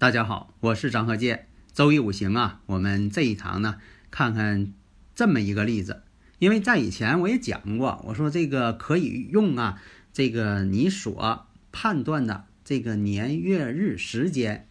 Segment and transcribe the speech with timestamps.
[0.00, 1.46] 大家好，我是张鹤剑。
[1.74, 3.78] 周易五行啊，我们这一堂呢，
[4.10, 4.72] 看看
[5.14, 6.04] 这么一个例子。
[6.38, 9.78] 因为在以前我也讲过，我说这个可以用啊，
[10.10, 14.66] 这个你所判断的这个年月日时间，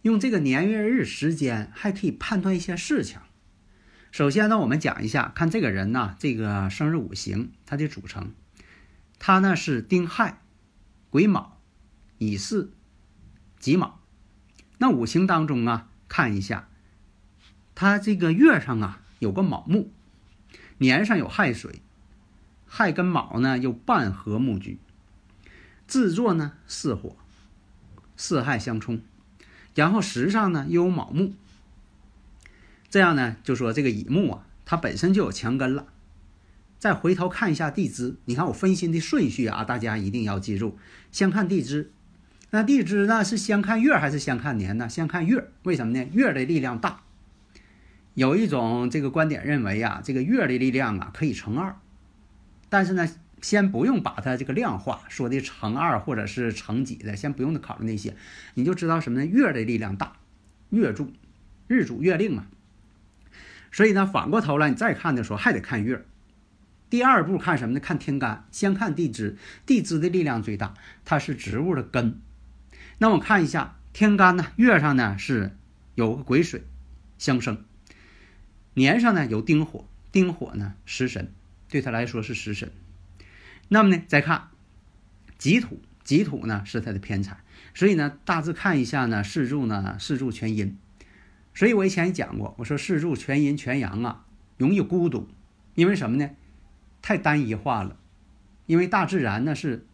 [0.00, 3.20] 用这个年月日时间还可以判断一些事情。
[4.10, 8.32] 首先呢，我们讲一下，看这个人呢，这个生日五行它的组成，
[9.18, 10.40] 他呢是丁亥、
[11.10, 11.60] 癸卯、
[12.16, 12.72] 乙巳、
[13.58, 13.99] 己卯。
[14.82, 16.66] 那五行当中啊，看一下，
[17.74, 19.90] 它这个月上啊有个卯木，
[20.78, 21.82] 年上有亥水，
[22.66, 24.78] 亥跟卯呢又半合木局，
[25.86, 27.14] 制作呢巳火，
[28.16, 29.02] 巳亥相冲，
[29.74, 31.34] 然后时上呢又有卯木，
[32.88, 35.88] 这样呢就说这个乙木啊，它本身就有强根了。
[36.78, 40.78] 再回头看一下地支，你看我分析的顺序啊，大家一定要记住，
[41.12, 41.92] 先看地支。
[42.52, 44.88] 那地支呢是先看月还是先看年呢？
[44.88, 46.04] 先看月，为什么呢？
[46.12, 47.02] 月的力量大。
[48.14, 51.76] 有一种这个观点认为啊，这个月的力量啊可以乘二，
[52.68, 53.08] 但是呢，
[53.40, 58.16] 先不用把它这个量化，说的乘二或者是乘几的，先不用考虑那些，
[58.54, 59.24] 你就知道什么呢？
[59.24, 60.14] 月的力量大，
[60.70, 61.12] 月柱，
[61.68, 62.46] 日主月令嘛。
[63.70, 66.04] 所以呢，反过头来你再看的时候还得看月。
[66.90, 67.80] 第二步看什么呢？
[67.80, 70.74] 看天干，先看地支，地支的力量最大，
[71.04, 72.20] 它是植物的根。
[73.02, 75.56] 那我看一下天干呢，月上呢是
[75.94, 76.64] 有个癸水
[77.16, 77.64] 相生，
[78.74, 81.32] 年上呢有丁火，丁火呢食神，
[81.70, 82.70] 对他来说是食神。
[83.68, 84.50] 那么呢，再看
[85.38, 87.38] 己土，己土呢是他的偏财，
[87.72, 90.76] 所以呢大致看一下呢四柱呢四柱全阴。
[91.54, 94.26] 所以我以前也讲过，我说四柱全阴全阳啊，
[94.58, 95.26] 容易孤独，
[95.74, 96.28] 因为什么呢？
[97.00, 97.96] 太单一化了，
[98.66, 99.86] 因为大自然呢是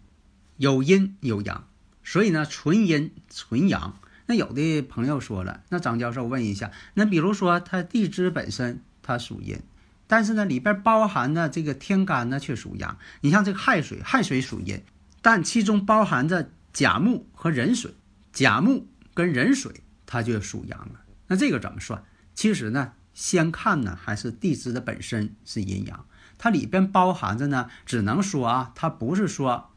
[0.56, 1.68] 有阴有阳。
[2.06, 3.98] 所以呢，纯阴纯阳。
[4.26, 9.58] 那有的朋友说了，那张教授问一下，那比如说他地支本身它属阴，
[10.06, 12.96] 但是呢里边包含的这个天干呢却属阳。
[13.22, 14.80] 你像这个亥水，亥水属阴，
[15.20, 17.92] 但其中包含着甲木和壬水，
[18.32, 21.00] 甲木跟壬水它就属阳了。
[21.26, 22.04] 那这个怎么算？
[22.36, 26.06] 其实呢，先看呢还是地支的本身是阴阳，
[26.38, 29.70] 它里边包含着呢，只能说啊，它不是说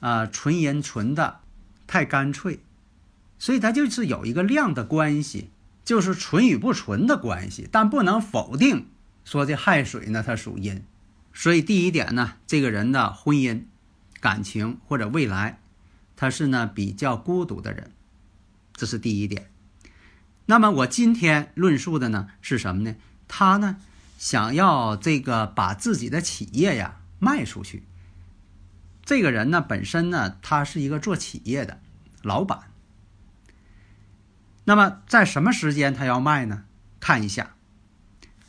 [0.00, 1.40] 啊纯阴纯的。
[1.88, 2.60] 太干脆，
[3.40, 5.50] 所以它就是有一个量的关系，
[5.84, 8.86] 就是纯与不纯的关系，但不能否定
[9.24, 10.84] 说这亥水呢它属阴，
[11.32, 13.64] 所以第一点呢，这个人的婚姻、
[14.20, 15.60] 感情或者未来，
[16.14, 17.90] 他是呢比较孤独的人，
[18.74, 19.50] 这是第一点。
[20.46, 22.96] 那么我今天论述的呢是什么呢？
[23.26, 23.76] 他呢
[24.18, 27.84] 想要这个把自己的企业呀卖出去。
[29.08, 31.80] 这个人呢，本身呢，他是一个做企业的
[32.20, 32.64] 老板。
[34.64, 36.64] 那么在什么时间他要卖呢？
[37.00, 37.54] 看一下，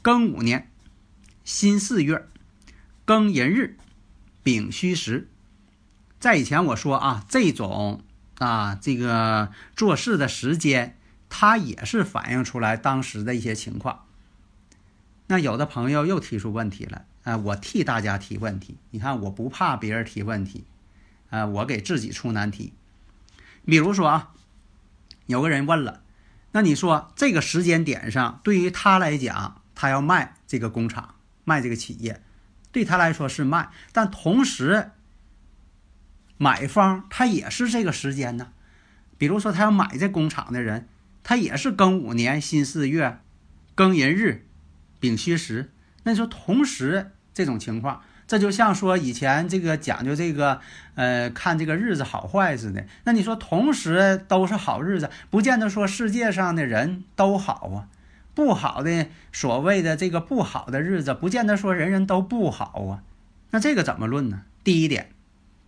[0.04, 0.70] 庚午年
[1.46, 2.28] 辛巳月
[3.06, 3.78] 庚寅日
[4.44, 5.30] 丙戌时。
[6.20, 8.04] 在以前我说啊，这种
[8.40, 10.98] 啊这个做事的时间，
[11.30, 14.04] 它也是反映出来当时的一些情况。
[15.28, 17.06] 那有的朋友又提出问题了。
[17.30, 18.76] 啊，我替大家提问题。
[18.90, 20.66] 你看，我不怕别人提问题，
[21.30, 22.74] 啊，我给自己出难题。
[23.66, 24.32] 比如说啊，
[25.28, 26.02] 有个人问了，
[26.54, 32.24] 那你说这个时间点上，对于他来讲，他要卖这个工厂，卖这个企业，
[32.72, 34.90] 对他来说是卖，但同时，
[36.38, 38.54] 买方他也是这个时间呢。
[39.20, 40.88] 比如说，他要买这工厂的人，
[41.22, 43.20] 他也是庚午年辛巳月
[43.76, 44.48] 庚寅日
[45.00, 45.72] 丙戌时。
[46.04, 50.60] 那说同时这种情况，这就像说以前这个讲究这个，
[50.96, 52.86] 呃，看这个日子好坏似的。
[53.04, 57.88] 那你说同时都是好日子，不见得说世界上的人都好啊。
[58.36, 63.04] 不好的所谓的这个不好的日子，不见得说人人都不好啊。
[63.52, 64.44] 那这个怎么论呢？
[64.64, 65.10] 第一点，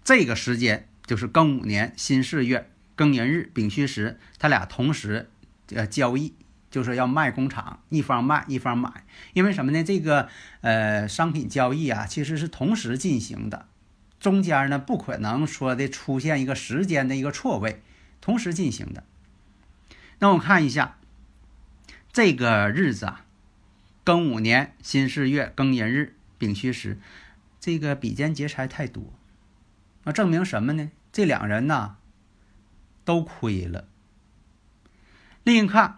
[0.05, 5.29] 这个时间就是庚午年辛巳月庚寅日丙戌时，他俩同时
[5.75, 6.33] 呃交易
[6.71, 9.03] 就是要卖工厂，一方卖一方买，
[9.33, 9.83] 因为什么呢？
[9.83, 10.29] 这个
[10.61, 13.67] 呃商品交易啊，其实是同时进行的，
[14.21, 17.83] 中间呢不可能说的出现一个时间的一个错位，
[18.21, 19.03] 同时进行的。
[20.19, 20.97] 那我看一下
[22.13, 23.25] 这个日子啊，
[24.05, 26.97] 庚午年辛巳月庚寅日丙戌时，
[27.59, 29.13] 这个比肩劫财太多，
[30.05, 30.89] 那证明什么呢？
[31.11, 31.97] 这两人呢
[33.03, 33.89] 都亏了。
[35.43, 35.97] 另一看。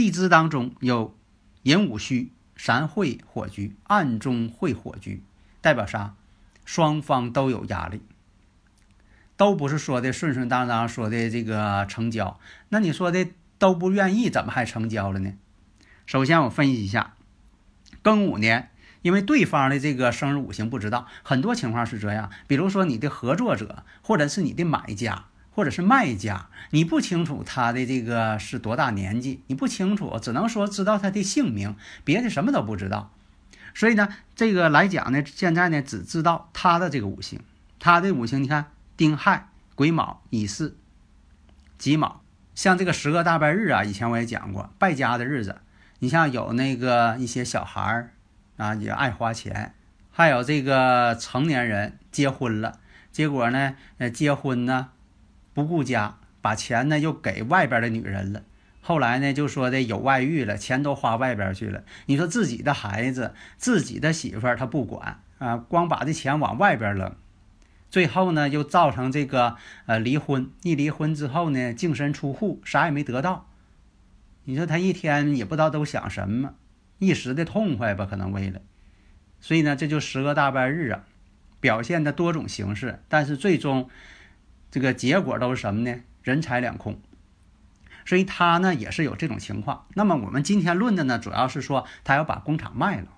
[0.00, 1.14] 地支当中有
[1.62, 5.22] 寅午戌三会火局，暗中会火局，
[5.60, 6.14] 代表啥？
[6.64, 8.00] 双方都有压力，
[9.36, 12.40] 都不是说的顺顺当当，说的这个成交。
[12.70, 15.34] 那你说的都不愿意，怎么还成交了呢？
[16.06, 17.12] 首先我分析一下，
[18.02, 18.70] 庚午年，
[19.02, 22.30] 因为对方的这个生日五行不知道，很多情况是这样。
[22.46, 25.26] 比如说你的合作者，或者是你的买家。
[25.60, 33.12] 或者是卖家，你不清楚他的这个是多大年纪，你不清楚，只能说知道他的姓名，别的什么都不知道。
[33.74, 37.40] 所以呢，这个来讲呢，现在呢只知道他的这个五行，
[37.78, 40.74] 他的五行，你看丁亥、癸卯、乙巳、
[41.76, 42.22] 己卯，
[42.54, 45.60] 像这个十个大拜日啊，以前我也讲过败家的日子。
[45.98, 48.14] 你像有那个一些小孩儿
[48.56, 49.74] 啊，也爱花钱，
[50.10, 52.78] 还有这个成年人结婚了，
[53.12, 54.88] 结果呢，呃，结婚呢。
[55.52, 58.42] 不顾家，把钱呢又给外边的女人了。
[58.82, 61.84] 后来呢就说的有外遇了，钱都花外边去了。
[62.06, 67.14] 你说自己的孩子、自己的媳妇儿他不管啊，光把这钱往外边扔。
[67.90, 70.50] 最后呢又造成这个呃离婚。
[70.62, 73.48] 一离婚之后呢净身出户，啥也没得到。
[74.44, 76.54] 你说他一天也不知道都想什么，
[76.98, 78.62] 一时的痛快吧，可能为了。
[79.40, 81.04] 所以呢这就十个大半日啊，
[81.60, 83.90] 表现的多种形式，但是最终。
[84.70, 86.00] 这个结果都是什么呢？
[86.22, 87.00] 人财两空，
[88.04, 89.86] 所以他呢也是有这种情况。
[89.94, 93.08] 那么我们今天论的呢，主要是说他要把工厂卖了，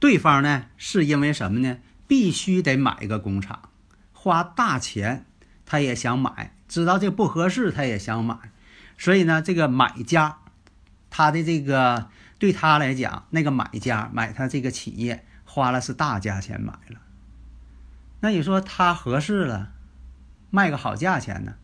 [0.00, 1.78] 对方呢是因为什么呢？
[2.08, 3.70] 必须得买一个工厂，
[4.12, 5.24] 花大钱
[5.64, 8.36] 他也想买，知道这不合适他也想买，
[8.98, 10.38] 所以呢这个买家
[11.08, 17.00] 他的这个对他来讲，那个买家买他这个企业花了是大价钱买了，
[18.20, 19.72] 那你说他合适了？
[20.54, 21.54] 卖个好价钱呢，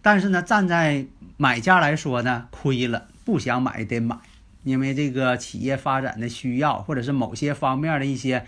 [0.00, 4.16] 但是呢，站在买家来说呢，亏了，不想买得买，
[4.62, 8.46] 因为这个企业发展的需要，或者是某些方面的一些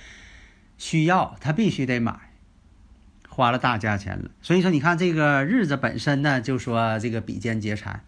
[0.79, 2.31] 需要，他必须得买，
[3.29, 4.31] 花了大价钱了。
[4.41, 8.05] 所以说，你看这个日子本身呢，就说这个比肩劫财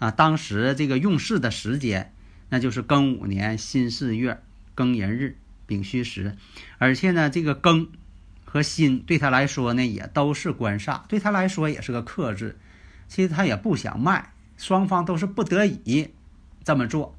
[0.00, 2.12] 啊，当时这个用事的时间，
[2.48, 4.42] 那就是庚午年辛巳月
[4.74, 6.36] 庚寅日丙戌时，
[6.78, 7.86] 而且呢，这个庚。
[8.52, 12.58] 和心对他来说呢，也都是官煞，对他来说也是个克制。
[13.06, 16.10] 其实他也不想卖，双方都是不得已
[16.64, 17.16] 这么做。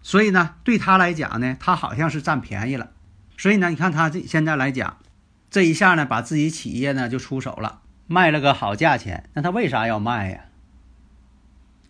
[0.00, 2.92] 所以呢，对他来讲呢，他好像是占便宜了。
[3.36, 4.96] 所以呢，你看他这现在来讲，
[5.50, 9.28] 这一下呢，把自己企业呢就出手了，卖了个好价钱。
[9.34, 10.44] 那他为啥要卖呀？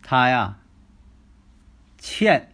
[0.03, 0.57] 他呀，
[1.97, 2.51] 欠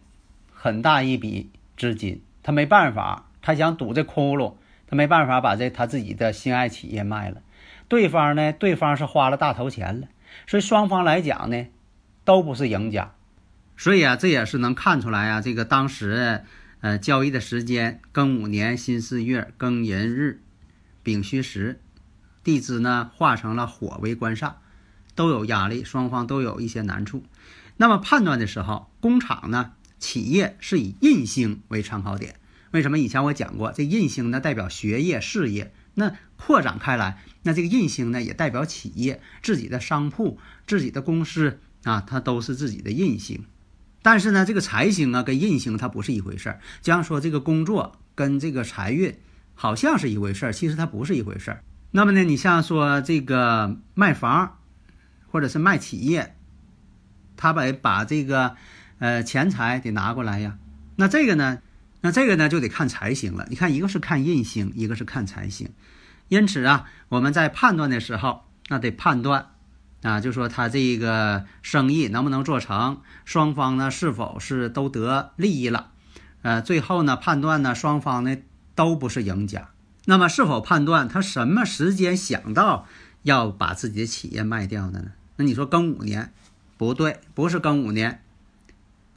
[0.52, 4.54] 很大一笔资金，他没办法，他想堵这窟窿。
[4.94, 7.42] 没办法把这他自己的心爱企业卖了，
[7.88, 8.52] 对方呢？
[8.52, 10.08] 对方是花了大头钱了，
[10.46, 11.66] 所以双方来讲呢，
[12.24, 13.12] 都不是赢家。
[13.76, 16.44] 所以啊，这也是能看出来啊，这个当时
[16.80, 20.40] 呃交易的时间，庚午年辛巳月庚寅日
[21.02, 21.80] 丙戌时，
[22.42, 24.52] 地支呢化成了火为官煞，
[25.14, 27.24] 都有压力，双方都有一些难处。
[27.76, 32.36] 那么判断的时候，工厂呢企业是以印星为参考点。
[32.74, 43.44] 为什么以前我讲过，这印星呢代表学业事业，那扩展开来，那这个印星呢也代表企业自己的商铺、自己的公司啊，它都是自己的印星。
[44.02, 46.60] 但是呢，这个财星啊跟印星它不是一回事儿。
[46.82, 49.14] 就像说这个工作跟这个财运
[49.54, 51.62] 好像是一回事儿，其实它不是一回事儿。
[51.92, 54.58] 那么呢，你像说这个卖房
[55.30, 56.34] 或者是卖企业，
[57.36, 58.56] 他把把这个
[58.98, 60.58] 呃钱财得拿过来呀，
[60.96, 61.60] 那这个呢？
[62.04, 63.46] 那这个呢就得看财星了。
[63.48, 65.70] 你看，一个是看印星，一个是看财星。
[66.28, 69.52] 因此啊，我们在判断的时候，那得判断
[70.02, 75.92] 啊，就说他这个生意能不能做成，双方呢是否是都得利益了。
[76.42, 78.36] 呃，最后呢判断呢双方呢
[78.74, 79.70] 都不是赢家。
[80.04, 82.86] 那么是否判断他什么时间想到
[83.22, 85.12] 要把自己的企业卖掉的呢？
[85.36, 86.34] 那你说庚午年
[86.76, 88.20] 不对，不是庚午年。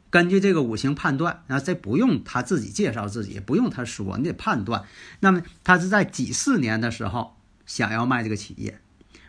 [0.09, 4.85] 根据这个五行判断，啊，这不用他自己介绍自己，不用他说，你得判断。
[5.19, 7.35] 那么他是在几四年的时候
[7.65, 8.79] 想要卖这个企业？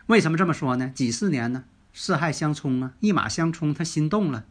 [0.07, 0.89] 为什么这么说呢？
[0.95, 1.65] 几四年呢？
[1.93, 4.45] 四害相冲啊，一马相冲，他心动了。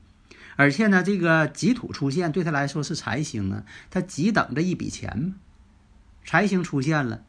[0.57, 5.35] 而且呢，这个己土出现对他来说是财星啊，他急等着一笔钱嘛。
[6.25, 7.23] 财星出现了，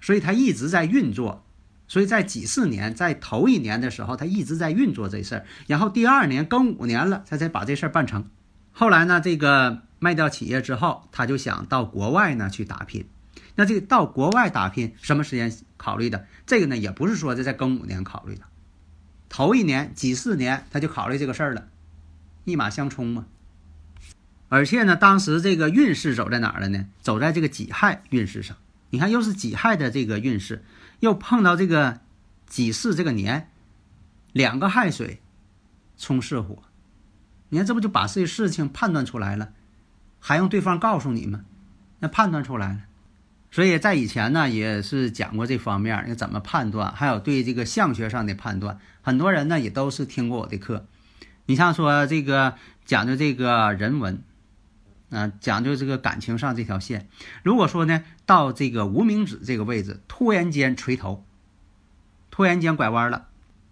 [0.00, 1.44] 所以他一直在运作。
[1.92, 5.44] 所以在几四年，在头一年的时候，他一直在运作这事儿。
[5.66, 8.30] 然后第二年庚五年了，他才把这事儿办成。
[8.72, 13.06] 后来呢，这个卖掉企业之后，他就想到国外呢去打拼。
[13.56, 16.24] 那这个到国外打拼，什么时间考虑的？
[16.46, 18.40] 这个呢，也不是说这在庚午年考虑的，
[19.28, 21.68] 头一年几四年他就考虑这个事儿了。
[22.44, 23.26] 一马相冲嘛，
[24.48, 26.86] 而且呢，当时这个运势走在哪儿了呢？
[27.02, 28.56] 走在这个己亥运势上。
[28.92, 30.62] 你看，又是己亥的这个运势，
[31.00, 32.00] 又碰到这个
[32.46, 33.48] 己巳这个年，
[34.32, 35.22] 两个亥水
[35.96, 36.62] 冲巳火，
[37.48, 39.54] 你看这不就把这事情判断出来了？
[40.20, 41.40] 还用对方告诉你吗？
[42.00, 42.80] 那判断出来了。
[43.50, 50.86] 所以在以前呢，也是讲过这方面，要怎么判断，还有对这个相学上的判断，很多人呢也都是听过我的课。
[51.46, 54.22] 你像说这个讲究这个人文，
[55.12, 57.08] 啊，讲究这个感情上这条线。
[57.44, 61.24] 如果说呢，到这个无名指这个位置，突然间垂头，
[62.30, 63.26] 突然间拐弯了，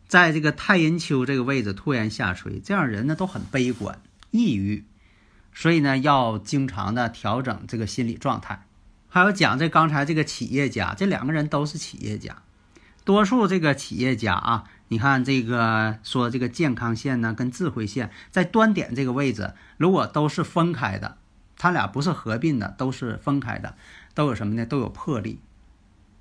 [0.06, 4.85] 在这个太阴丘这个位置突然下垂，这样人呢都很悲观、抑郁，
[5.54, 8.66] 所以呢要经常的调整这个心理状态。
[9.09, 12.42] 还有讲这刚才这个企业家，这两个人都是企业家，
[13.04, 14.64] 多数这个企业家啊。
[14.88, 21.16] 你看这个说这个健康线呢，跟智慧线在端点这个位置，如果都是分开的，
[21.62, 23.75] 他俩不是合并的，都是分开的，
[24.14, 24.64] 都有什么呢？
[24.64, 25.38] 都有魄力，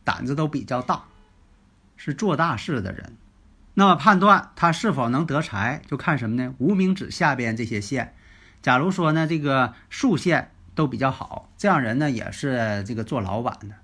[0.03, 1.05] 胆子都比较大，
[1.95, 3.15] 是做大事的人。
[3.73, 6.53] 那么判断他是否能得财，就看什么呢？
[6.57, 8.13] 无名指下边这些线，
[8.61, 13.75] 假如说呢这个竖线都比较好，这样人呢也是这个做老板的，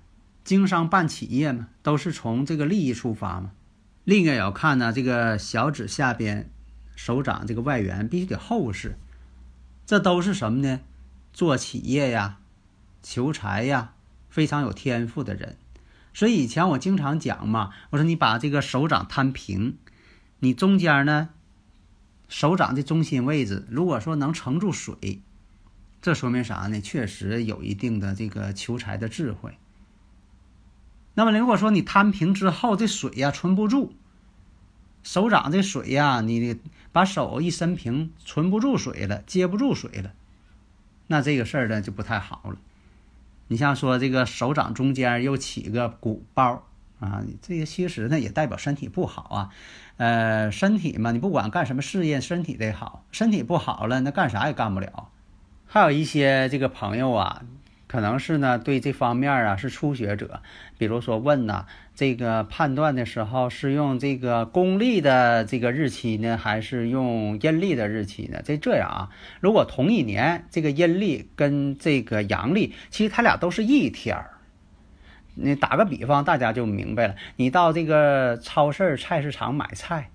[0.44, 3.52] 经商办企业嘛，都是从这个利益出发嘛。
[4.04, 6.50] 另一个也要看呢，这个小指下边，
[6.96, 8.98] 手掌这个外缘必须得厚实，
[9.86, 10.80] 这都是什么呢？
[11.36, 12.38] 做企业呀，
[13.02, 13.92] 求财呀，
[14.30, 15.58] 非常有天赋的人。
[16.14, 19.76] 所以以前我经常讲嘛，我说你把这个手掌摊平，
[20.38, 21.28] 你中间呢，
[22.26, 25.20] 手掌的中心位置，如果说能盛住水，
[26.00, 26.80] 这说明啥呢？
[26.80, 29.58] 确实有一定的这个求财的智慧。
[31.12, 33.92] 那么，如果说你摊平之后，这水呀存不住，
[35.02, 36.58] 手掌这水呀，你
[36.92, 40.14] 把手一伸平，存不住水了，接不住水了，
[41.06, 42.56] 那这个事儿呢就不太好了。
[43.48, 46.64] 你像说这个手掌中间又起个鼓包
[47.00, 49.50] 啊，这个其实呢也代表身体不好啊。
[49.96, 55.08] 呃，身体嘛，你不管干什么事业，身体得好，身体不好了，那干啥也干不了。
[55.66, 57.42] 还有一些这个朋友啊。
[57.88, 60.40] 可能是呢，对这方面啊是初学者，
[60.76, 68.40] 比如说问呢，这个判断的时候是用这个公历的这个日期呢，还是用阴历的日期呢？
[68.44, 74.30] 这这样啊，如果同一年，这个阴历跟这个阳历，其实它俩都是一天儿。
[75.34, 77.14] 你打个比方，大家就明白了。
[77.36, 80.10] 你到这个超市、菜市场买菜，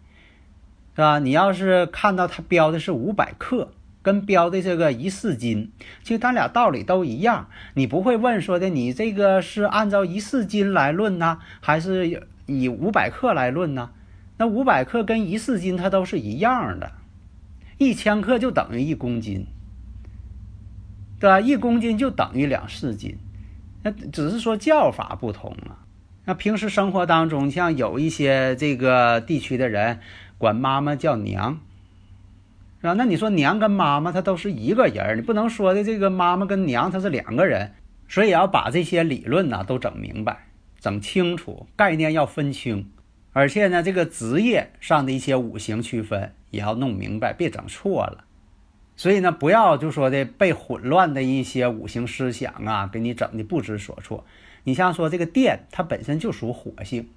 [0.95, 1.19] 是吧？
[1.19, 3.71] 你要是看到它标的是五百克。
[4.01, 5.71] 跟标的这个一四斤，
[6.03, 7.49] 其实它俩道理都一样。
[7.75, 13.91] 你不会问说的，你这个是按照一四斤来论呢，还是以五百克来论呢？
[14.37, 16.93] 那五百克跟一四斤它都是一样的，
[17.77, 19.45] 一千克就等于一公斤，
[21.19, 21.39] 对吧？
[21.39, 23.17] 一公斤就等于两四斤，
[23.83, 25.85] 那只是说叫法不同啊。
[26.25, 29.99] 那平时生活当中，像有一些这个地区的人
[30.39, 31.59] 管妈妈叫娘。
[32.81, 32.93] 是吧？
[32.93, 37.73] 那你说娘跟妈妈她都是一个人你不能说的这个妈妈跟娘她是两个人，
[38.07, 40.47] 所以要把这些理论呢都整明白、
[40.79, 42.91] 整清楚，概念要分清，
[43.33, 48.23] 而且呢，这个职业上的一些五行区分也要弄明白，别整错了。
[48.95, 54.25] 所以呢，不要就说的被混乱的一些五行思想啊，给你整的不知所措。
[54.63, 57.07] 你像说这个电，它本身就属火性，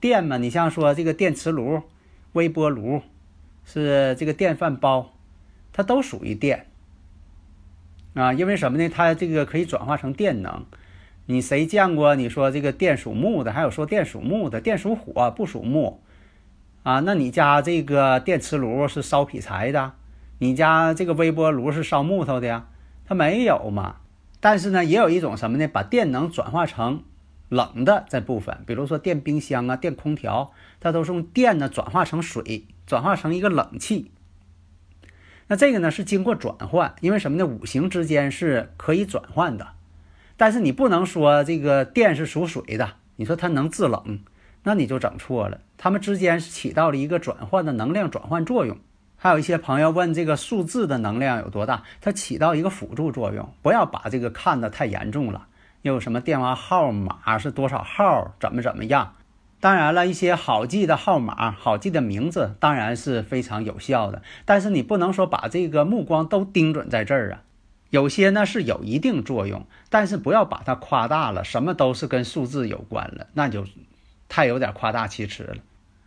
[0.00, 1.82] 电嘛，你像说这个电磁炉、
[2.32, 3.02] 微波炉。
[3.72, 5.12] 是这个电饭煲，
[5.72, 6.66] 它都属于电
[8.14, 8.88] 啊，因为什么呢？
[8.88, 10.64] 它这个可以转化成电能。
[11.26, 12.16] 你谁见过？
[12.16, 16.00] 你说这个电属木的，还有说电属木的，电属火不属木
[16.82, 16.98] 啊？
[17.00, 19.92] 那你家这个电磁炉是烧劈柴的？
[20.38, 22.66] 你家这个微波炉是烧木头的呀？
[23.06, 23.98] 它没有嘛。
[24.40, 25.68] 但是呢，也有一种什么呢？
[25.68, 27.04] 把电能转化成
[27.50, 32.66] 冷的这部分，比如说电冰箱啊、电空调，它都是用电呢转化成水。
[32.86, 34.10] 转化成一个冷气，
[35.46, 37.46] 那这个呢是经过转换，因为什么呢？
[37.46, 39.68] 五行之间是可以转换的，
[40.36, 44.18] 但是你不能说这个电是属水的，你说它能制冷，
[44.64, 45.60] 那你就整错了。
[45.78, 48.76] 它们之间是起到了一个转换的能量转换作用。
[49.14, 55.46] 还有一些朋友问这个数字的能量有多大，它起到一个辅助作用，不要把这个看得太严重了。
[55.82, 59.14] 又什么电话号码是多少号，怎么怎么样？
[59.60, 67.42] 当然了，一些好记的号码、好记的名字当然是非常有效的，但是你不能说把这个目光都盯准在这儿啊。
[67.90, 73.64] 有些呢是有一定作用，但是不要把它夸大了，什么都是跟数字有关了，那就
[74.28, 75.56] 太有点夸大其词了。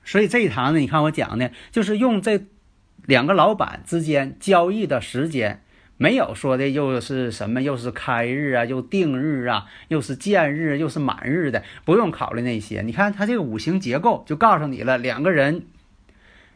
[0.05, 2.45] 所以这一堂呢，你看我讲的，就是用这
[3.05, 5.62] 两个老板之间交易的时间。
[5.97, 12.81] 没有说的又是什么，又是开日啊，又定日啊，又是见日，又是满日的，不用考虑那些。
[12.81, 15.67] 你看他这个五行结构就告诉你了，两个人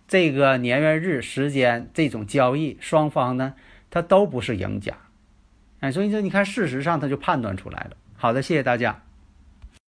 [0.08, 3.53] 这个年月日时间这种交易，双方呢
[3.89, 4.94] 他都不是赢家。
[5.79, 7.98] 哎，所以说你看，事实上他就判断出来了。
[8.15, 9.07] 好的，谢谢大家。